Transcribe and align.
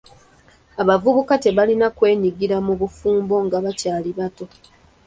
Abavubuka 0.81 1.33
tebalina 1.43 1.87
kwenyigira 1.97 2.57
mu 2.65 2.73
bufumbo 2.81 3.35
nga 3.45 3.57
bakyali 3.63 4.09
bato. 4.17 4.45